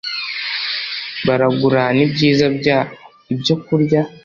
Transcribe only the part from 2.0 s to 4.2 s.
ibyiza byabo ibyo kurya